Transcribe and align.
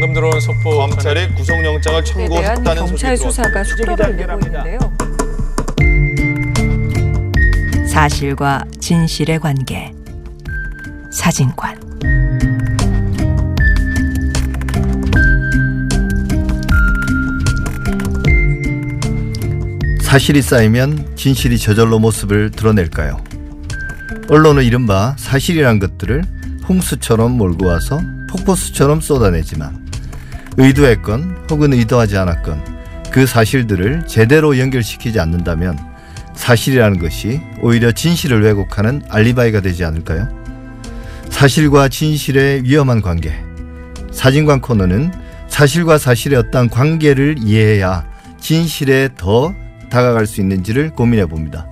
방금 0.00 0.14
들어온 0.14 0.40
속보 0.40 0.78
검찰이 0.78 1.34
구속영장을 1.34 2.02
청구했다는 2.02 2.86
소식이 2.86 3.02
경찰. 3.02 3.16
수사가 3.18 3.62
속도를 3.62 4.16
내고 4.16 4.38
있는데요. 4.46 4.78
사실과 7.86 8.64
진실의 8.80 9.38
관계 9.40 9.92
사진관 11.12 11.78
사실이 20.00 20.40
쌓이면 20.40 21.14
진실이 21.14 21.58
저절로 21.58 21.98
모습을 21.98 22.50
드러낼까요? 22.52 23.22
언론은 24.30 24.64
이른바 24.64 25.14
사실이란 25.18 25.78
것들을 25.78 26.24
홍수처럼 26.66 27.32
몰고 27.32 27.66
와서 27.66 28.00
폭포수처럼 28.30 29.02
쏟아내지만 29.02 29.89
의도했건 30.56 31.46
혹은 31.50 31.72
의도하지 31.72 32.16
않았건 32.16 32.80
그 33.10 33.26
사실들을 33.26 34.06
제대로 34.06 34.58
연결시키지 34.58 35.18
않는다면 35.20 35.78
사실이라는 36.34 36.98
것이 36.98 37.40
오히려 37.60 37.92
진실을 37.92 38.42
왜곡하는 38.42 39.02
알리바이가 39.08 39.60
되지 39.60 39.84
않을까요? 39.84 40.28
사실과 41.28 41.88
진실의 41.88 42.64
위험한 42.64 43.02
관계. 43.02 43.32
사진관 44.12 44.60
코너는 44.60 45.12
사실과 45.48 45.98
사실의 45.98 46.38
어떤 46.38 46.68
관계를 46.68 47.36
이해해야 47.40 48.04
진실에 48.40 49.10
더 49.16 49.54
다가갈 49.90 50.26
수 50.26 50.40
있는지를 50.40 50.90
고민해 50.90 51.26
봅니다. 51.26 51.66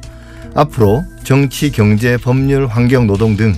앞으로 0.55 1.05
정치, 1.25 1.71
경제, 1.71 2.17
법률, 2.17 2.67
환경, 2.67 3.07
노동 3.07 3.37
등 3.37 3.55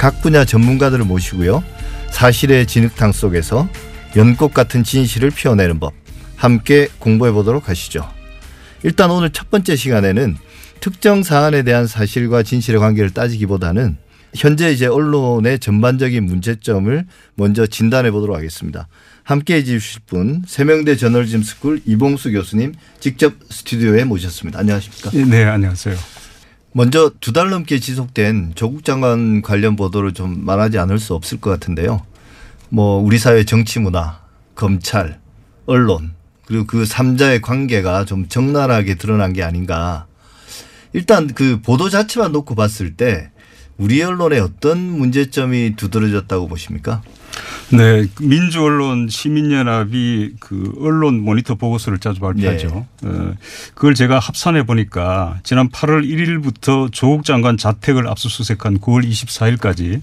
각 0.00 0.22
분야 0.22 0.46
전문가들을 0.46 1.04
모시고요. 1.04 1.62
사실의 2.08 2.64
진흙탕 2.64 3.12
속에서 3.12 3.68
연꽃 4.16 4.52
같은 4.52 4.82
진실을 4.84 5.30
피워내는 5.30 5.78
법 5.80 5.94
함께 6.36 6.88
공부해 6.98 7.32
보도록 7.32 7.68
하시죠. 7.68 8.08
일단 8.82 9.10
오늘 9.10 9.30
첫 9.30 9.50
번째 9.50 9.76
시간에는 9.76 10.36
특정 10.80 11.22
사안에 11.22 11.62
대한 11.62 11.86
사실과 11.86 12.42
진실의 12.42 12.80
관계를 12.80 13.10
따지기보다는 13.10 13.96
현재 14.34 14.70
이제 14.72 14.86
언론의 14.86 15.58
전반적인 15.58 16.24
문제점을 16.24 17.04
먼저 17.34 17.66
진단해 17.66 18.10
보도록 18.10 18.36
하겠습니다. 18.36 18.88
함께 19.22 19.56
해 19.56 19.64
주실 19.64 20.00
분 20.06 20.42
세명대 20.46 20.96
저널리즘 20.96 21.42
스쿨 21.42 21.82
이봉수 21.84 22.32
교수님 22.32 22.72
직접 23.00 23.34
스튜디오에 23.50 24.04
모셨습니다. 24.04 24.58
안녕하십니까? 24.60 25.10
네, 25.28 25.44
안녕하세요. 25.44 25.96
먼저 26.72 27.10
두 27.20 27.32
달 27.32 27.50
넘게 27.50 27.80
지속된 27.80 28.52
조국 28.54 28.84
장관 28.84 29.42
관련 29.42 29.74
보도를 29.76 30.14
좀 30.14 30.44
말하지 30.44 30.78
않을 30.78 30.98
수 31.00 31.14
없을 31.14 31.38
것 31.40 31.50
같은데요. 31.50 32.06
뭐 32.70 32.98
우리 33.02 33.18
사회 33.18 33.44
정치 33.44 33.78
문화, 33.78 34.20
검찰, 34.54 35.20
언론 35.66 36.12
그리고 36.46 36.66
그 36.66 36.84
삼자의 36.84 37.42
관계가 37.42 38.04
좀 38.04 38.28
적나라하게 38.28 38.96
드러난 38.96 39.32
게 39.32 39.42
아닌가. 39.42 40.06
일단 40.92 41.28
그 41.28 41.60
보도 41.60 41.88
자체만 41.88 42.32
놓고 42.32 42.56
봤을 42.56 42.96
때 42.96 43.30
우리 43.76 44.02
언론에 44.02 44.38
어떤 44.40 44.78
문제점이 44.78 45.74
두드러졌다고 45.76 46.48
보십니까? 46.48 47.02
네, 47.72 48.06
민주언론 48.20 49.08
시민연합이 49.08 50.34
그 50.40 50.72
언론 50.80 51.20
모니터 51.20 51.54
보고서를 51.54 51.98
자주 51.98 52.20
발표하죠. 52.20 52.86
어, 53.04 53.34
그걸 53.74 53.94
제가 53.94 54.18
합산해 54.18 54.66
보니까 54.66 55.38
지난 55.44 55.68
8월 55.68 56.04
1일부터 56.04 56.92
조국 56.92 57.24
장관 57.24 57.56
자택을 57.56 58.08
압수수색한 58.08 58.80
9월 58.80 59.08
24일까지 59.08 60.02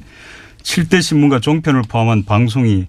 7대 0.68 1.02
신문과 1.02 1.40
종편을 1.40 1.84
포함한 1.84 2.26
방송이 2.26 2.88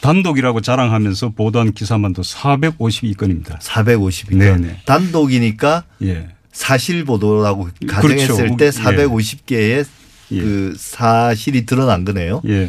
단독이라고 0.00 0.60
자랑하면서 0.60 1.30
보도한 1.30 1.72
기사만도 1.72 2.22
452건입니다. 2.22 3.60
450이니까 3.60 4.38
네네. 4.38 4.80
단독이니까 4.84 5.84
예. 6.02 6.28
사실 6.50 7.04
보도라고 7.04 7.68
가정했을 7.86 8.34
그렇죠. 8.34 8.56
때 8.56 8.66
예. 8.66 8.70
450개의 8.70 9.86
예. 10.32 10.40
그 10.40 10.74
사실이 10.76 11.64
드러난 11.64 12.04
거네요. 12.04 12.42
예. 12.48 12.68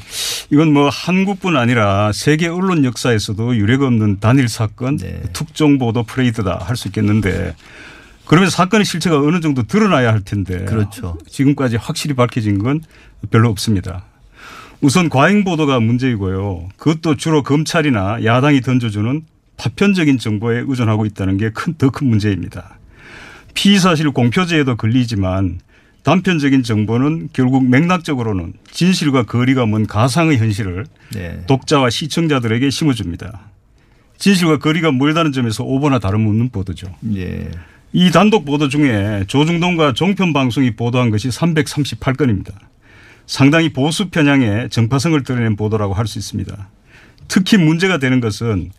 이건 0.51 0.71
뭐 0.71 0.89
한국뿐 0.89 1.57
아니라 1.57 2.11
세계 2.13 2.47
언론 2.47 2.85
역사에서도 2.85 3.55
유례가 3.57 3.87
없는 3.87 4.19
단일 4.19 4.47
사건, 4.47 4.97
네. 4.97 5.23
특종 5.33 5.79
보도 5.79 6.03
프레이드다 6.03 6.59
할 6.63 6.75
수 6.75 6.89
있겠는데 6.89 7.55
그러면 8.25 8.51
사건의 8.51 8.85
실체가 8.85 9.17
어느 9.17 9.39
정도 9.39 9.63
드러나야 9.63 10.11
할 10.11 10.21
텐데 10.21 10.63
그렇죠. 10.65 11.17
지금까지 11.27 11.77
확실히 11.77 12.15
밝혀진 12.15 12.59
건 12.59 12.81
별로 13.31 13.49
없습니다. 13.49 14.05
우선 14.83 15.07
과잉 15.07 15.45
보도가 15.45 15.79
문제이고요. 15.79 16.67
그것도 16.75 17.15
주로 17.15 17.41
검찰이나 17.41 18.21
야당이 18.25 18.59
던져주는 18.59 19.21
파편적인 19.55 20.17
정보에 20.17 20.65
의존하고 20.67 21.05
있다는 21.05 21.37
게 21.37 21.51
큰더큰 21.51 22.05
문제입니다. 22.05 22.77
피의 23.53 23.79
사실 23.79 24.11
공표제에도 24.11 24.75
걸리지만 24.75 25.61
단편적인 26.03 26.63
정보는 26.63 27.29
결국 27.31 27.65
맥락적으로는 27.69 28.55
진실과 28.71 29.23
거리가 29.23 29.65
먼 29.65 29.87
가상의 29.87 30.37
현실을 30.37 30.85
네. 31.13 31.45
독자와 31.47 31.89
시청자들에게 31.89 32.69
심어줍니다. 32.69 33.39
진실과 34.17 34.59
거리가 34.59 34.91
멀다는 34.91 35.31
점에서 35.31 35.63
오보나 35.63 35.99
다름없는 35.99 36.49
보도죠. 36.49 36.93
예. 37.15 37.49
이 37.93 38.11
단독 38.11 38.43
보도 38.43 38.67
중에 38.67 39.23
조중동과 39.27 39.93
종편 39.93 40.33
방송이 40.33 40.75
보도한 40.75 41.09
것이 41.09 41.29
338건입니다. 41.29 42.51
상당히 43.25 43.71
보수 43.71 44.09
편향의 44.09 44.69
정파성을 44.69 45.23
드러낸 45.23 45.55
보도라고 45.55 45.93
할 45.93 46.07
수 46.07 46.19
있습니다. 46.19 46.69
특히 47.27 47.57
문제가 47.57 47.97
되는 47.97 48.19
것은 48.19 48.71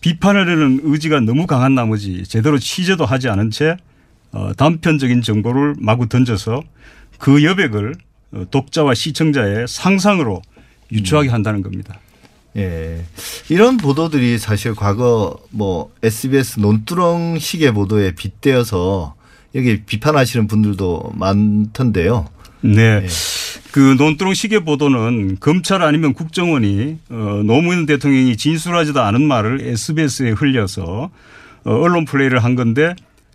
비판하려는 0.00 0.80
의지가 0.82 1.20
너무 1.20 1.46
강한 1.46 1.74
나머지 1.74 2.24
제대로 2.24 2.58
취재도 2.58 3.04
하지 3.04 3.28
않은 3.28 3.50
채 3.50 3.76
어, 4.32 4.52
단편적인 4.54 5.22
정보를 5.22 5.76
마구 5.78 6.08
던져서 6.08 6.62
그 7.18 7.44
여백을 7.44 7.94
어, 8.32 8.44
독자와 8.50 8.94
시청자의 8.94 9.66
상상으로 9.68 10.42
유추하게 10.92 11.28
한다는 11.28 11.62
겁니다. 11.62 11.98
예. 12.56 13.04
이런 13.48 13.76
보도들이 13.76 14.38
사실 14.38 14.74
과거 14.74 15.38
뭐 15.50 15.92
SBS 16.02 16.60
논두렁식의 16.60 17.72
보도에 17.72 18.14
빗대어서 18.14 19.14
여기 19.54 19.82
비판하시는 19.84 20.46
분들도 20.46 21.12
많던데요. 21.14 22.26
네. 22.64 23.02
예. 23.04 23.06
그 23.72 23.94
논두렁 23.98 24.34
시계 24.34 24.60
보도는 24.60 25.36
검찰 25.38 25.82
아니면 25.82 26.14
국정원이 26.14 26.98
어, 27.10 27.42
노무현 27.44 27.86
대통령이 27.86 28.36
진술하지도 28.36 29.02
않은 29.02 29.22
말을 29.22 29.60
SBS에 29.60 30.30
흘려서 30.30 31.10
어, 31.64 31.70
언론 31.70 32.04
플레이를 32.06 32.42
한 32.42 32.54
건데 32.54 32.94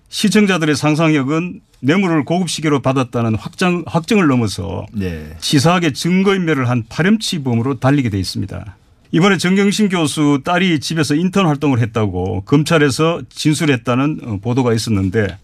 시청자들의 0.10 0.76
상상력은 0.76 1.62
뇌물을 1.82 2.26
고급 2.26 2.50
시계로 2.50 2.82
받았다는 2.82 3.36
확정, 3.36 3.84
확정을 3.86 4.28
넘어서 4.28 4.86
네. 4.92 5.30
치사하게 5.40 5.94
증거인멸을 5.94 6.68
한 6.68 6.84
파렴치범으로 6.90 7.80
달리게 7.80 8.10
돼 8.10 8.18
있습니다. 8.20 8.76
이번에 9.12 9.38
정경심 9.38 9.90
교수 9.90 10.42
딸이 10.44 10.80
집에서 10.80 11.16
인턴 11.16 11.46
활동을 11.46 11.80
했다고 11.80 12.44
검찰에서 12.46 13.22
진술했다는 13.30 14.20
어, 14.24 14.40
보도가 14.42 14.74
있었는데 14.74 15.38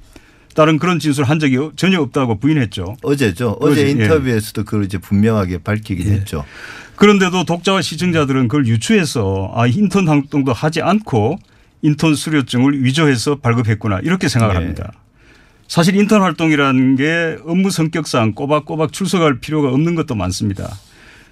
딸은 0.55 0.79
그런 0.79 0.99
진술 0.99 1.25
한 1.25 1.37
적이 1.37 1.69
전혀 1.75 1.99
없다고 2.01 2.39
부인했죠. 2.39 2.95
어제죠. 3.03 3.57
어제 3.59 3.81
어제, 3.81 3.87
예. 3.87 3.91
인터뷰에서도 3.91 4.63
그걸 4.63 4.85
이제 4.85 4.97
분명하게 4.97 5.59
밝히긴 5.59 6.11
했죠. 6.13 6.45
그런데도 6.95 7.43
독자와 7.43 7.81
시청자들은 7.81 8.47
그걸 8.47 8.65
유추해서 8.65 9.51
아 9.53 9.67
인턴 9.67 10.07
활동도 10.07 10.53
하지 10.53 10.81
않고 10.81 11.37
인턴 11.81 12.15
수료증을 12.15 12.83
위조해서 12.85 13.35
발급했구나 13.35 13.99
이렇게 13.99 14.29
생각을 14.29 14.55
네. 14.55 14.61
합니다. 14.61 14.93
사실 15.67 15.95
인턴 15.95 16.21
활동이라는 16.21 16.95
게 16.95 17.37
업무 17.45 17.69
성격상 17.69 18.33
꼬박꼬박 18.33 18.93
출석할 18.93 19.39
필요가 19.41 19.69
없는 19.69 19.95
것도 19.95 20.15
많습니다. 20.15 20.73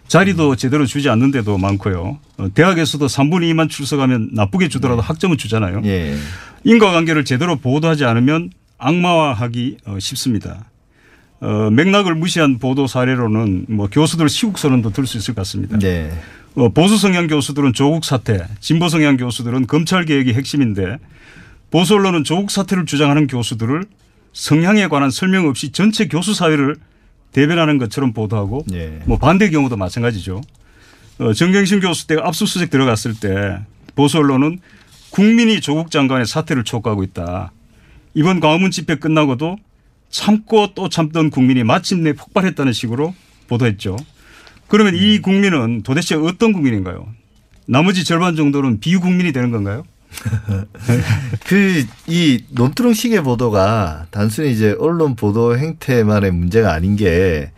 자리도 0.09 0.57
제대로 0.57 0.86
주지 0.86 1.07
않는데도 1.07 1.57
많고요. 1.57 2.19
어, 2.38 2.53
대학에서도 2.53 3.06
3분의 3.06 3.53
2만 3.53 3.69
출석하면 3.69 4.31
나쁘게 4.33 4.68
주더라도 4.68 5.01
학점은 5.01 5.38
주잖아요. 5.38 5.81
예. 5.86 6.18
인과관계를 6.65 7.24
제대로 7.24 7.56
보도하지 7.56 8.03
않으면 8.03 8.50
악마화하기 8.88 9.77
어, 9.85 9.97
쉽습니다. 10.00 10.65
어, 11.39 11.69
맥락을 11.71 12.15
무시한 12.15 12.57
보도 12.59 12.88
사례로는 12.88 13.65
뭐 13.69 13.88
교수들 13.91 14.30
시국 14.30 14.57
선언도 14.57 14.91
들 14.91 15.06
수 15.07 15.18
있을 15.18 15.33
것 15.33 15.41
같습니다. 15.41 15.77
네. 15.80 16.12
어, 16.56 16.69
보수 16.69 16.97
성향 16.97 17.27
교수들은 17.27 17.74
조국 17.74 18.06
사태, 18.06 18.45
진보 18.59 18.88
성향 18.89 19.18
교수들은 19.18 19.68
검찰 19.68 20.06
개혁이 20.06 20.33
핵심인데 20.33 20.97
보수 21.71 21.95
언론은 21.95 22.24
조국 22.24 22.51
사태를 22.51 22.85
주장하는 22.85 23.27
교수들을 23.27 23.83
성향에 24.33 24.88
관한 24.88 25.09
설명 25.12 25.47
없이 25.47 25.71
전체 25.71 26.07
교수 26.07 26.33
사회를 26.33 26.75
대변하는 27.31 27.77
것처럼 27.79 28.13
보도하고 28.13 28.63
예. 28.74 29.00
뭐 29.06 29.18
반대 29.18 29.50
경우도 29.50 29.75
마찬가지죠. 29.75 30.41
어, 31.19 31.33
정경심 31.33 31.79
교수 31.79 32.07
때가 32.07 32.27
압수수색 32.27 32.69
들어갔을 32.69 33.15
때 33.15 33.57
보수 33.95 34.18
언론은 34.19 34.59
국민이 35.09 35.59
조국 35.62 35.91
장관의 35.91 36.25
사퇴를 36.25 36.63
촉구하고 36.63 37.03
있다. 37.03 37.51
이번 38.13 38.39
광화문 38.39 38.71
집회 38.71 38.95
끝나고도 38.95 39.57
참고 40.10 40.74
또 40.75 40.89
참던 40.89 41.30
국민이 41.30 41.63
마침내 41.63 42.13
폭발했다는 42.13 42.74
식으로 42.74 43.15
보도했죠. 43.48 43.98
그러면 44.68 44.95
이 44.95 45.19
국민은 45.19 45.81
도대체 45.83 46.15
어떤 46.15 46.54
국민인가요? 46.54 47.07
나머지 47.68 48.04
절반 48.04 48.36
정도는 48.36 48.80
비국민이 48.80 49.31
되는 49.31 49.51
건가요? 49.51 49.83
그 51.48 51.86
이 52.07 52.44
논두렁식의 52.50 53.24
보도가 53.24 54.07
단순히 54.12 54.51
이제 54.51 54.75
언론 54.77 55.15
보도 55.15 55.57
행태만의 55.57 56.31
문제가 56.31 56.74
아닌 56.74 56.95
게 56.95 57.51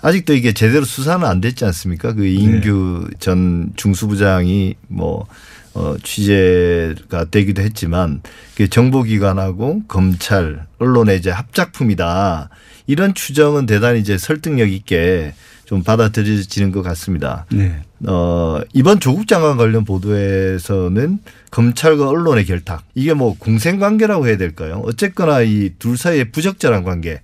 아직도 0.00 0.34
이게 0.34 0.52
제대로 0.52 0.84
수사는 0.84 1.24
안 1.26 1.40
됐지 1.40 1.64
않습니까? 1.64 2.12
그 2.12 2.26
이인규 2.26 3.10
전 3.20 3.70
중수부장이 3.76 4.74
뭐 4.88 5.26
어, 5.74 5.96
취재가 6.02 7.26
되기도 7.30 7.62
했지만 7.62 8.22
그 8.56 8.68
정보기관하고 8.68 9.82
검찰, 9.88 10.66
언론의 10.78 11.18
이제 11.18 11.30
합작품이다. 11.30 12.50
이런 12.86 13.14
추정은 13.14 13.66
대단히 13.66 14.00
이제 14.00 14.18
설득력 14.18 14.70
있게 14.70 15.34
좀 15.64 15.82
받아들여지는 15.82 16.72
것 16.72 16.82
같습니다. 16.82 17.46
네. 17.50 17.80
어, 18.06 18.60
이번 18.74 19.00
조국 19.00 19.26
장관 19.26 19.56
관련 19.56 19.84
보도에서는 19.84 21.18
검찰과 21.50 22.08
언론의 22.08 22.44
결탁. 22.44 22.82
이게 22.94 23.14
뭐 23.14 23.34
공생관계라고 23.38 24.26
해야 24.26 24.36
될까요? 24.36 24.82
어쨌거나 24.84 25.40
이 25.42 25.70
둘 25.78 25.96
사이의 25.96 26.30
부적절한 26.32 26.84
관계. 26.84 27.20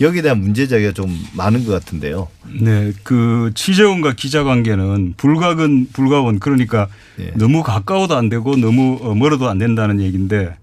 여기에 0.00 0.22
대한 0.22 0.40
문제제기가 0.40 0.92
좀 0.92 1.14
많은 1.32 1.64
것 1.64 1.72
같은데요. 1.72 2.28
네, 2.60 2.92
그 3.02 3.50
취재원과 3.54 4.12
기자 4.14 4.44
관계는 4.44 5.14
불가근 5.16 5.88
불가원 5.92 6.38
그러니까 6.38 6.88
예. 7.18 7.32
너무 7.34 7.62
가까워도 7.62 8.16
안 8.16 8.28
되고 8.28 8.56
너무 8.56 8.98
어, 9.02 9.14
멀어도 9.14 9.48
안 9.48 9.58
된다는 9.58 10.00
얘기인데 10.00 10.56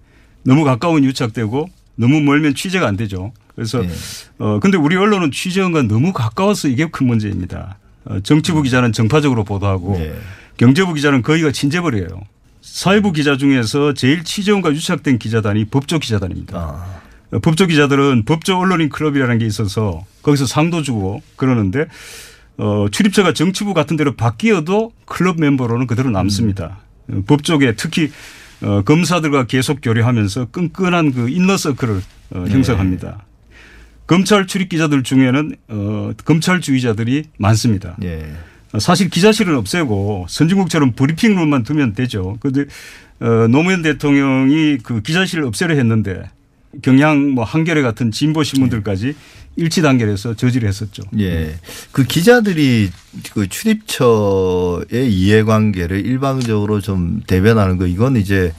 너무 0.44 0.64
가까운 0.64 1.04
유착되고 1.04 1.70
너무 1.96 2.22
멀면 2.22 2.56
취재가 2.56 2.88
안 2.88 2.96
되죠. 2.96 3.34
그래서 3.56 3.84
예. 3.84 3.90
어 4.38 4.60
근데 4.62 4.78
우리 4.78 4.96
언론은 4.96 5.32
취재원과 5.32 5.84
너무 5.84 6.14
가까워서 6.14 6.68
이게 6.70 6.88
큰 6.90 7.08
문제입니다. 7.08 7.78
어, 8.06 8.20
정치부 8.22 8.62
기자는 8.62 8.94
정파적으로 8.94 9.44
보도하고 9.44 9.98
예. 10.00 10.16
경제부 10.58 10.94
기자는 10.94 11.22
거의가 11.22 11.52
친재벌이에요. 11.52 12.08
사회부 12.62 13.12
기자 13.12 13.38
중에서 13.38 13.94
제일 13.94 14.24
취재원과 14.24 14.72
유착된 14.72 15.20
기자단이 15.20 15.66
법조 15.66 16.00
기자단입니다. 16.00 16.58
아, 16.58 16.62
어, 16.62 16.95
법조 17.42 17.68
기자들은 17.68 18.26
법조 18.26 18.58
언론인 18.60 18.90
클럽이라는 18.90 19.38
게 19.40 19.46
있어서 19.46 20.06
거기서 20.22 20.46
상도 20.46 20.82
주고 20.82 21.22
그러는데 21.36 21.88
어, 22.58 22.88
출입처가 22.90 23.34
정치부 23.34 23.74
같은 23.74 23.98
데로 23.98 24.16
바뀌어도 24.16 24.92
클럽 25.06 25.40
멤버로는 25.40 25.88
그대로 25.88 26.10
남습니다. 26.10 26.80
어, 27.10 27.22
법조계 27.28 27.76
특히 27.76 28.12
어, 28.62 28.82
검사들과 28.84 29.46
계속 29.46 29.80
교류하면서 29.82 30.48
끈끈한 30.52 31.12
그 31.14 31.30
인너서클을 31.30 32.02
어, 32.32 32.46
형성합니다. 32.48 33.26
검찰 34.08 34.48
출입 34.48 34.70
기자들 34.70 35.04
중에는 35.04 35.56
어, 35.68 36.12
검찰주의자들이 36.24 37.24
많습니다. 37.38 37.98
예. 38.04 38.32
사실 38.80 39.10
기자실은 39.10 39.56
없애고 39.56 40.26
선진국처럼 40.30 40.94
브리핑룸만 40.94 41.64
두면 41.64 41.94
되죠. 41.94 42.38
그런데 42.40 42.66
어, 43.20 43.48
노무현 43.48 43.82
대통령이 43.82 44.80
그 44.84 45.02
기자실을 45.02 45.46
없애려 45.46 45.76
했는데 45.76 46.30
경향 46.82 47.32
뭐 47.32 47.44
한겨레 47.44 47.82
같은 47.82 48.12
진보 48.12 48.44
신문들까지 48.44 49.16
일치 49.58 49.82
단결해서 49.82 50.36
저지를 50.36 50.68
했었죠. 50.68 51.04
예. 51.20 51.56
그 51.92 52.04
기자들이 52.04 52.90
그 53.34 53.48
출입처의 53.48 55.12
이해관계를 55.12 56.06
일방적으로 56.06 56.82
좀 56.82 57.22
대변하는 57.26 57.78
거 57.78 57.88
이건 57.88 58.18
이제 58.18 58.54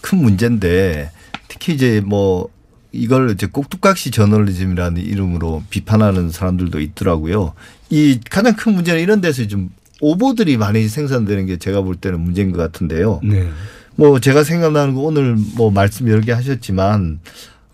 큰 0.00 0.18
문제인데 0.18 1.10
특히 1.48 1.74
이제 1.74 2.00
뭐 2.04 2.48
이걸 2.92 3.30
이제 3.30 3.46
꼭두각시 3.46 4.10
저널리즘이라는 4.10 5.02
이름으로 5.02 5.64
비판하는 5.68 6.30
사람들도 6.30 6.80
있더라고요. 6.80 7.52
이 7.90 8.20
가장 8.30 8.54
큰 8.54 8.74
문제는 8.74 9.00
이런 9.00 9.20
데서 9.20 9.46
좀 9.48 9.70
오보들이 10.00 10.56
많이 10.56 10.88
생산되는 10.88 11.46
게 11.46 11.56
제가 11.56 11.82
볼 11.82 11.96
때는 11.96 12.20
문제인 12.20 12.52
것 12.52 12.58
같은데요. 12.58 13.20
네. 13.24 13.48
뭐 13.96 14.20
제가 14.20 14.44
생각나는 14.44 14.94
거 14.94 15.00
오늘 15.00 15.36
뭐 15.56 15.70
말씀 15.70 16.08
여러 16.08 16.20
개 16.20 16.32
하셨지만 16.32 17.18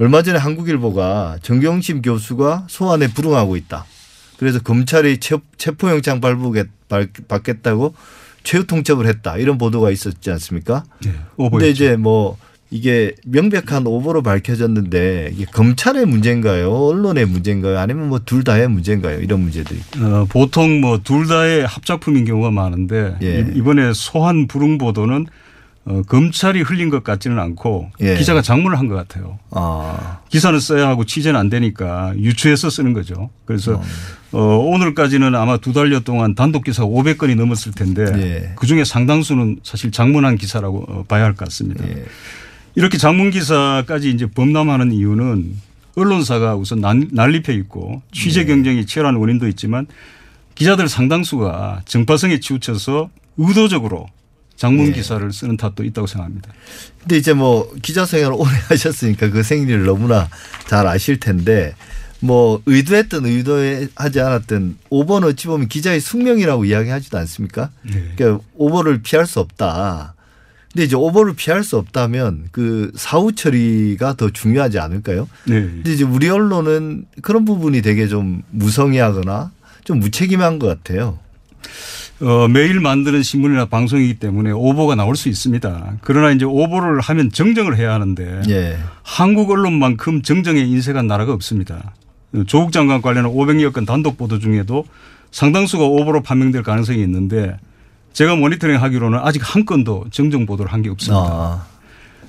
얼마 0.02 0.20
전에 0.22 0.36
한국일보가 0.36 1.38
정경심 1.42 2.02
교수가 2.02 2.66
소환에 2.68 3.06
불응하고 3.06 3.54
있다. 3.56 3.84
그래서 4.36 4.58
검찰이 4.58 5.18
체- 5.20 5.36
체포영장 5.58 6.20
발부get, 6.20 6.68
발- 6.88 7.06
받겠다고 7.28 7.94
최후 8.42 8.66
통첩을 8.66 9.06
했다. 9.06 9.36
이런 9.36 9.58
보도가 9.58 9.92
있었지 9.92 10.28
않습니까? 10.32 10.82
네. 11.04 11.12
근데. 11.60 11.70
이제 11.70 11.94
뭐 11.96 12.36
이게 12.72 13.14
명백한 13.26 13.86
오보로 13.86 14.24
밝혀졌는데 14.24 15.30
이게 15.34 15.44
검찰의 15.44 16.06
문제인가요? 16.06 16.68
언론의 16.72 17.26
문제인가요? 17.26 17.78
아니면 17.78 18.08
뭐 18.08 18.18
둘 18.24 18.42
다의 18.42 18.66
문제인가요? 18.68 19.20
이런 19.20 19.38
문제들이. 19.38 19.78
어, 20.00 20.26
보통 20.28 20.80
뭐 20.80 20.98
둘 21.04 21.28
다의 21.28 21.64
합작품인 21.64 22.24
경우가 22.24 22.50
많은데 22.50 23.18
예. 23.22 23.38
이- 23.54 23.58
이번에 23.58 23.92
소환 23.94 24.48
불응 24.48 24.78
보도는 24.78 25.26
어, 25.84 26.00
검찰이 26.06 26.62
흘린 26.62 26.90
것 26.90 27.02
같지는 27.02 27.38
않고 27.40 27.90
예. 28.00 28.16
기자가 28.16 28.40
장문을 28.40 28.78
한 28.78 28.88
것 28.88 28.94
같아요. 28.94 29.38
아, 29.50 30.20
기사는 30.28 30.58
써야 30.60 30.86
하고 30.88 31.04
취재는 31.04 31.38
안 31.38 31.48
되니까 31.50 32.12
유추해서 32.16 32.70
쓰는 32.70 32.92
거죠. 32.92 33.30
그래서 33.44 33.82
어, 34.30 34.38
오늘까지는 34.40 35.34
아마 35.34 35.56
두 35.56 35.72
달여 35.72 36.00
동안 36.00 36.34
단독 36.36 36.64
기사가 36.64 36.86
500건이 36.88 37.34
넘었을 37.36 37.72
텐데 37.72 38.04
예. 38.16 38.52
그 38.56 38.66
중에 38.66 38.84
상당수는 38.84 39.58
사실 39.64 39.90
장문한 39.90 40.36
기사라고 40.36 40.84
어, 40.88 41.04
봐야 41.08 41.24
할 41.24 41.32
것 41.34 41.46
같습니다. 41.46 41.84
예. 41.88 42.04
이렇게 42.76 42.96
장문 42.96 43.30
기사까지 43.30 44.10
이제 44.10 44.26
범람하는 44.26 44.92
이유는 44.92 45.56
언론사가 45.96 46.54
우선 46.56 46.80
난- 46.80 47.08
난립해 47.12 47.52
있고 47.54 48.00
취재 48.12 48.44
경쟁이 48.44 48.86
치열한 48.86 49.16
원인도 49.16 49.46
있지만 49.48 49.86
기자들 50.54 50.88
상당수가 50.88 51.82
정파성에 51.86 52.40
치우쳐서 52.40 53.10
의도적으로 53.36 54.06
장문 54.56 54.88
예. 54.88 54.92
기사를 54.92 55.32
쓰는 55.32 55.56
탓도 55.56 55.84
있다고 55.84 56.06
생각합니다. 56.06 56.52
근데 57.00 57.16
이제 57.16 57.32
뭐 57.32 57.72
기자 57.82 58.04
생활을 58.06 58.36
오래 58.38 58.50
하셨으니까 58.68 59.30
그 59.30 59.42
생리를 59.42 59.84
너무나 59.84 60.28
잘 60.68 60.86
아실 60.86 61.18
텐데 61.18 61.74
뭐 62.20 62.62
의도했든 62.66 63.26
의도하지 63.26 64.20
않았든 64.20 64.78
오버는 64.90 65.28
어찌 65.28 65.48
보면 65.48 65.68
기자의 65.68 66.00
숙명이라고 66.00 66.64
이야기하지도 66.64 67.18
않습니까? 67.18 67.70
네. 67.82 68.12
그러니까 68.16 68.44
오버를 68.54 69.02
피할 69.02 69.26
수 69.26 69.40
없다. 69.40 70.14
근데 70.72 70.84
이제 70.84 70.96
오버를 70.96 71.34
피할 71.34 71.64
수 71.64 71.76
없다면 71.76 72.48
그 72.50 72.92
사후 72.94 73.34
처리가 73.34 74.14
더 74.14 74.30
중요하지 74.30 74.78
않을까요? 74.78 75.28
네. 75.44 75.60
근데 75.60 75.92
이제 75.92 76.04
우리 76.04 76.28
언론은 76.30 77.06
그런 77.20 77.44
부분이 77.44 77.82
되게 77.82 78.08
좀 78.08 78.42
무성의하거나 78.50 79.50
좀 79.84 79.98
무책임한 79.98 80.58
것 80.58 80.68
같아요. 80.68 81.18
어, 82.22 82.46
매일 82.48 82.78
만드는 82.80 83.22
신문이나 83.22 83.64
방송이기 83.66 84.14
때문에 84.14 84.52
오보가 84.52 84.94
나올 84.94 85.16
수 85.16 85.28
있습니다. 85.28 85.94
그러나 86.02 86.30
이제 86.30 86.44
오보를 86.44 87.00
하면 87.00 87.30
정정을 87.32 87.76
해야 87.76 87.92
하는데 87.94 88.42
예. 88.48 88.78
한국 89.02 89.50
언론만큼 89.50 90.22
정정에 90.22 90.60
인색한 90.60 91.06
나라가 91.06 91.32
없습니다. 91.32 91.94
조국 92.46 92.72
장관 92.72 93.02
관련한 93.02 93.32
500여 93.32 93.72
건 93.72 93.84
단독 93.84 94.16
보도 94.16 94.38
중에도 94.38 94.84
상당수가 95.32 95.84
오보로 95.84 96.22
판명될 96.22 96.62
가능성이 96.62 97.02
있는데 97.02 97.56
제가 98.12 98.36
모니터링 98.36 98.80
하기로는 98.80 99.18
아직 99.22 99.42
한 99.42 99.64
건도 99.64 100.04
정정 100.10 100.46
보도를 100.46 100.72
한 100.72 100.82
게 100.82 100.90
없습니다. 100.90 101.20
아, 101.24 101.66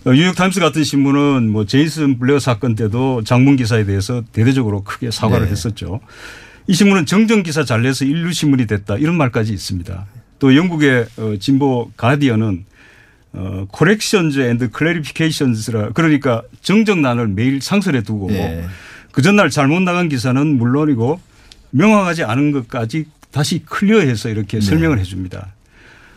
어, 0.05 0.12
뉴욕타임스 0.12 0.59
같은 0.59 0.83
신문은 0.83 1.50
뭐 1.50 1.65
제이슨 1.65 2.17
블레어 2.19 2.39
사건 2.39 2.75
때도 2.75 3.23
장문 3.23 3.57
기사에 3.57 3.85
대해서 3.85 4.23
대대적으로 4.33 4.83
크게 4.83 5.12
사과를 5.12 5.45
네. 5.45 5.51
했었죠. 5.51 6.00
이 6.67 6.74
신문은 6.74 7.05
정정 7.05 7.43
기사 7.43 7.63
잘 7.63 7.82
내서 7.84 8.05
인류 8.05 8.32
신문이 8.32 8.67
됐다 8.67 8.98
이런 8.98 9.15
말까지 9.17 9.53
있습니다. 9.53 10.05
또 10.39 10.55
영국의 10.55 11.05
어, 11.17 11.36
진보 11.39 11.91
가디언은 11.98 12.65
어, 13.34 13.67
corrections 13.75 14.39
and 14.39 14.67
clarifications라 14.75 15.91
그러니까 15.93 16.43
정정란을 16.62 17.27
매일 17.29 17.62
상설해 17.62 18.03
두고 18.03 18.32
예. 18.32 18.65
그 19.12 19.22
전날 19.22 19.50
잘못 19.50 19.82
나간 19.82 20.10
기사는 20.10 20.58
물론이고 20.58 21.20
명확하지 21.72 22.24
않은 22.24 22.51
것까지 22.51 23.05
다시 23.32 23.63
클리어해서 23.65 24.29
이렇게 24.29 24.60
네. 24.60 24.65
설명을 24.65 25.00
해 25.00 25.03
줍니다. 25.03 25.53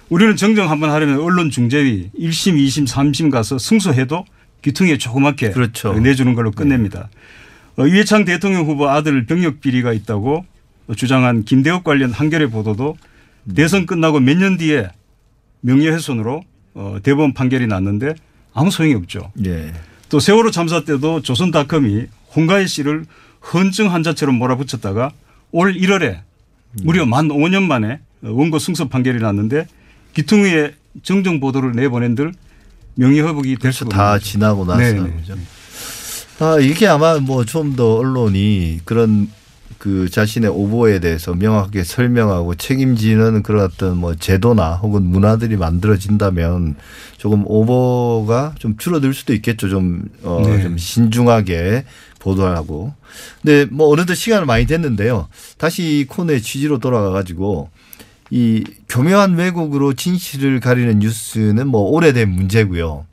우리는 0.08 0.36
정정 0.36 0.70
한번 0.70 0.90
하려면 0.90 1.18
언론 1.20 1.50
중재위 1.50 2.10
1심, 2.18 2.56
2심, 2.56 2.86
3심 2.86 3.30
가서 3.30 3.58
승소해도 3.58 4.24
귀퉁이에 4.62 4.98
조그맣게 4.98 5.50
그렇죠. 5.50 5.92
내주는 5.94 6.32
걸로 6.34 6.50
끝냅니다. 6.50 7.00
어, 7.00 7.08
이해창 7.86 8.24
대통령 8.24 8.64
후보 8.66 8.88
아들 8.88 9.26
병역 9.26 9.60
비리가 9.60 9.92
있다고 9.92 10.44
주장한 10.96 11.44
김대엽 11.44 11.84
관련 11.84 12.12
한겨레 12.12 12.46
보도도 12.46 12.96
대선 13.54 13.86
끝나고 13.86 14.20
몇 14.20 14.36
년 14.38 14.56
뒤에 14.56 14.88
명예훼손으로 15.60 16.42
어, 16.74 16.96
대법원 17.02 17.34
판결이 17.34 17.66
났는데 17.66 18.14
아무 18.54 18.70
소용이 18.70 18.94
없죠. 18.94 19.32
예. 19.44 19.72
또 20.08 20.20
세월호 20.20 20.50
참사 20.50 20.84
때도 20.84 21.22
조선닷컴이 21.22 22.06
홍가희 22.34 22.68
씨를 22.68 23.04
헌증 23.52 23.92
환자처럼 23.92 24.36
몰아붙였다가 24.36 25.10
올 25.52 25.74
1월에 25.74 26.20
무려 26.82 27.04
만 27.06 27.28
5년 27.28 27.62
만에 27.64 28.00
원고 28.22 28.58
승소 28.58 28.88
판결이 28.88 29.18
났는데 29.20 29.66
기퉁위에 30.14 30.74
정정 31.02 31.40
보도를 31.40 31.72
내보낸들 31.72 32.32
명예회복이 32.94 33.56
될 33.56 33.72
수가 33.72 33.90
다 33.90 34.04
없는 34.12 34.18
거죠. 34.18 34.30
지나고 34.30 34.64
나서 34.64 34.80
네, 34.80 34.92
네. 34.92 35.22
아 36.38 36.58
이게 36.60 36.86
아마 36.86 37.18
뭐 37.18 37.44
좀 37.44 37.76
더 37.76 37.94
언론이 37.96 38.80
그런 38.84 39.28
그 39.78 40.08
자신의 40.10 40.50
오보에 40.50 41.00
대해서 41.00 41.34
명확하게 41.34 41.84
설명하고 41.84 42.54
책임지는 42.54 43.42
그런 43.42 43.64
어떤 43.64 43.96
뭐 43.98 44.14
제도나 44.14 44.74
혹은 44.76 45.02
문화들이 45.02 45.56
만들어진다면 45.56 46.76
조금 47.18 47.42
오보가 47.46 48.54
좀 48.58 48.76
줄어들 48.78 49.12
수도 49.14 49.32
있겠죠. 49.34 49.68
좀, 49.68 50.04
어, 50.22 50.42
네. 50.44 50.62
좀 50.62 50.78
신중하게 50.78 51.84
보도하고. 52.18 52.94
근데 53.42 53.66
뭐 53.70 53.88
어느덧 53.92 54.14
시간을 54.14 54.46
많이 54.46 54.66
됐는데요. 54.66 55.28
다시 55.58 56.00
이 56.00 56.04
코너의 56.06 56.42
취지로 56.42 56.78
돌아가 56.78 57.10
가지고 57.10 57.68
이 58.30 58.64
교묘한 58.88 59.34
왜곡으로 59.34 59.92
진실을 59.94 60.60
가리는 60.60 60.98
뉴스는 60.98 61.68
뭐 61.68 61.82
오래된 61.90 62.28
문제고요. 62.30 63.04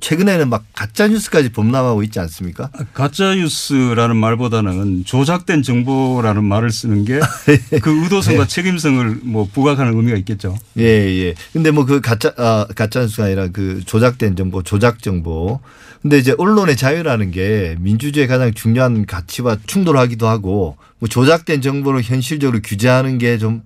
최근에는 0.00 0.48
막 0.48 0.64
가짜 0.74 1.08
뉴스까지 1.08 1.50
범람하고 1.50 2.02
있지 2.04 2.20
않습니까? 2.20 2.70
가짜 2.94 3.34
뉴스라는 3.34 4.16
말보다는 4.16 5.04
조작된 5.04 5.62
정보라는 5.62 6.44
말을 6.44 6.70
쓰는 6.70 7.04
게 7.04 7.18
그 7.82 8.04
의도성과 8.04 8.46
책임성을 8.46 9.20
뭐 9.24 9.48
부각하는 9.52 9.94
의미가 9.96 10.16
있겠죠. 10.18 10.56
예, 10.78 10.82
예. 10.84 11.34
근데 11.52 11.70
뭐 11.72 11.84
그 11.84 12.00
가짜, 12.00 12.32
아, 12.36 12.66
가짜 12.76 13.00
뉴스가 13.00 13.24
아니라 13.24 13.48
그 13.48 13.82
조작된 13.84 14.36
정보, 14.36 14.62
조작 14.62 15.02
정보. 15.02 15.60
근데 16.02 16.18
이제 16.18 16.34
언론의 16.38 16.76
자유라는 16.76 17.32
게 17.32 17.74
민주주의의 17.80 18.28
가장 18.28 18.54
중요한 18.54 19.04
가치와 19.04 19.56
충돌하기도 19.66 20.28
하고 20.28 20.76
뭐 21.00 21.08
조작된 21.08 21.60
정보를 21.60 22.02
현실적으로 22.02 22.60
규제하는 22.62 23.18
게 23.18 23.36
좀 23.38 23.62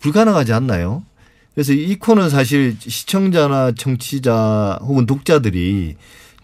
불가능하지 0.00 0.52
않나요? 0.52 1.02
그래서 1.54 1.72
이 1.72 1.94
코는 1.96 2.30
사실 2.30 2.76
시청자나 2.78 3.72
청취자 3.72 4.78
혹은 4.82 5.06
독자들이 5.06 5.94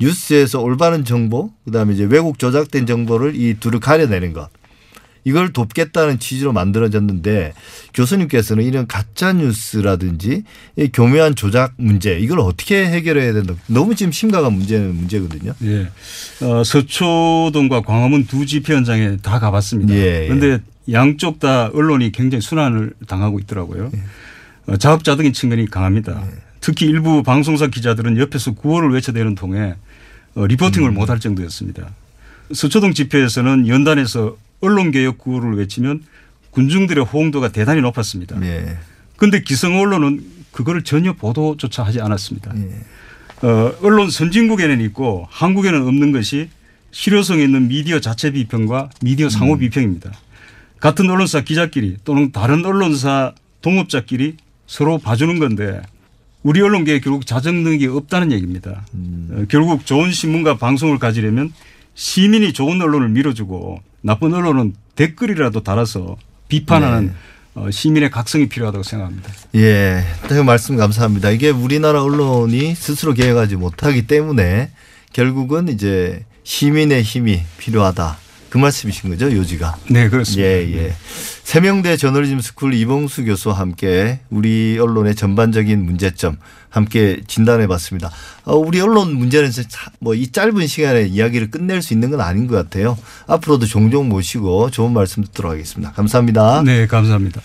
뉴스에서 0.00 0.60
올바른 0.60 1.04
정보, 1.04 1.50
그다음에 1.64 1.94
이제 1.94 2.04
왜곡 2.04 2.38
조작된 2.38 2.86
정보를 2.86 3.34
이 3.36 3.54
둘을 3.60 3.80
가려내는 3.80 4.32
것. 4.32 4.48
이걸 5.24 5.52
돕겠다는 5.52 6.18
취지로 6.18 6.52
만들어졌는데 6.54 7.52
교수님께서는 7.92 8.64
이런 8.64 8.86
가짜 8.86 9.34
뉴스라든지 9.34 10.44
이 10.76 10.88
교묘한 10.92 11.34
조작 11.34 11.74
문제 11.76 12.18
이걸 12.18 12.40
어떻게 12.40 12.86
해결해야 12.86 13.34
된다. 13.34 13.54
너무 13.66 13.94
지금 13.94 14.12
심각한 14.12 14.54
문제는 14.54 14.94
문제거든요. 14.94 15.52
예. 15.64 15.90
어, 16.42 16.64
서초동과 16.64 17.82
광화문 17.82 18.26
두 18.26 18.46
집회 18.46 18.74
현장에 18.74 19.18
다 19.18 19.38
가봤습니다. 19.38 19.92
예, 19.94 20.22
예. 20.22 20.28
그런데 20.28 20.62
양쪽 20.90 21.38
다 21.38 21.70
언론이 21.74 22.12
굉장히 22.12 22.40
순환을 22.40 22.94
당하고 23.06 23.38
있더라고요. 23.40 23.90
어, 23.92 23.98
자업자득인 24.76 25.32
측면이 25.32 25.70
강합니다. 25.70 26.22
예. 26.26 26.30
특히 26.60 26.86
일부 26.86 27.22
방송사 27.22 27.68
기자들은 27.68 28.18
옆에서 28.18 28.52
구호를 28.52 28.90
외쳐대는 28.90 29.34
통에 29.34 29.74
어, 30.34 30.46
리포팅을 30.46 30.90
못할 30.92 31.18
정도였습니다. 31.18 31.90
서초동 32.52 32.94
집회에서는 32.94 33.68
연단에서 33.68 34.36
언론개혁 34.60 35.18
구호를 35.18 35.56
외치면 35.56 36.02
군중들의 36.50 37.04
호응도가 37.04 37.48
대단히 37.48 37.80
높았습니다. 37.80 38.40
예. 38.42 38.76
그런데 39.16 39.42
기성 39.42 39.78
언론은 39.78 40.22
그거를 40.52 40.82
전혀 40.82 41.12
보도조차 41.12 41.82
하지 41.82 42.00
않았습니다. 42.00 42.52
예. 42.56 43.46
어, 43.46 43.74
언론 43.82 44.10
선진국에는 44.10 44.80
있고 44.82 45.26
한국에는 45.30 45.86
없는 45.86 46.12
것이 46.12 46.50
실효성 46.90 47.40
있는 47.40 47.68
미디어 47.68 48.00
자체 48.00 48.32
비평과 48.32 48.90
미디어 49.02 49.30
상호 49.30 49.56
비평입니다. 49.56 50.12
같은 50.80 51.08
언론사 51.08 51.42
기자끼리 51.42 51.98
또는 52.04 52.32
다른 52.32 52.64
언론사 52.64 53.32
동업자끼리 53.62 54.36
서로 54.70 54.98
봐주는 54.98 55.40
건데 55.40 55.82
우리 56.44 56.62
언론계에 56.62 57.00
결국 57.00 57.26
자정 57.26 57.64
능력이 57.64 57.88
없다는 57.88 58.30
얘기입니다. 58.30 58.86
어, 59.32 59.44
결국 59.48 59.84
좋은 59.84 60.12
신문과 60.12 60.58
방송을 60.58 61.00
가지려면 61.00 61.52
시민이 61.96 62.52
좋은 62.52 62.80
언론을 62.80 63.08
밀어주고 63.08 63.80
나쁜 64.00 64.32
언론은 64.32 64.74
댓글이라도 64.94 65.64
달아서 65.64 66.16
비판하는 66.46 67.12
어, 67.56 67.68
시민의 67.68 68.12
각성이 68.12 68.48
필요하다고 68.48 68.84
생각합니다. 68.84 69.32
예. 69.56 70.04
그 70.28 70.34
말씀 70.34 70.76
감사합니다. 70.76 71.30
이게 71.30 71.50
우리나라 71.50 72.04
언론이 72.04 72.76
스스로 72.76 73.12
개혁하지 73.12 73.56
못하기 73.56 74.06
때문에 74.06 74.70
결국은 75.12 75.66
이제 75.66 76.24
시민의 76.44 77.02
힘이 77.02 77.42
필요하다. 77.58 78.18
그 78.50 78.59
말씀이신 78.59 79.11
거죠, 79.11 79.33
요지가. 79.33 79.76
네, 79.88 80.09
그렇습니다. 80.09 80.42
예, 80.42 80.87
예. 80.87 80.95
세명대 81.45 81.97
저널리즘 81.97 82.40
스쿨 82.40 82.75
이봉수 82.75 83.25
교수와 83.25 83.59
함께 83.59 84.21
우리 84.28 84.78
언론의 84.78 85.14
전반적인 85.14 85.85
문제점 85.85 86.37
함께 86.69 87.21
진단해 87.26 87.66
봤습니다. 87.66 88.11
어, 88.45 88.57
우리 88.57 88.80
언론 88.80 89.14
문제는 89.14 89.50
뭐 90.00 90.14
이 90.14 90.30
짧은 90.33 90.66
시간에 90.66 91.04
이야기를 91.07 91.50
끝낼 91.50 91.80
수 91.83 91.95
있는 91.95 92.11
건 92.11 92.21
아닌 92.21 92.47
것 92.47 92.57
같아요. 92.57 92.99
앞으로도 93.26 93.66
종종 93.66 94.09
모시고 94.09 94.71
좋은 94.71 94.92
말씀 94.92 95.25
듣도록 95.25 95.52
하겠습니다. 95.52 95.92
감사합니다. 95.92 96.62
네, 96.62 96.87
감사합니다. 96.87 97.40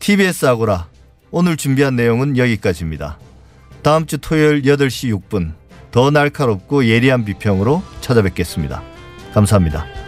TBS 0.00 0.46
아고라 0.46 0.86
오늘 1.30 1.56
준비한 1.56 1.94
내용은 1.96 2.36
여기까지입니다. 2.36 3.18
다음 3.82 4.06
주 4.06 4.18
토요일 4.18 4.62
8시 4.62 5.14
6분 5.14 5.52
더 5.92 6.10
날카롭고 6.10 6.86
예리한 6.86 7.24
비평으로 7.24 7.82
찾아뵙겠습니다. 8.00 8.82
감사합니다. 9.34 9.99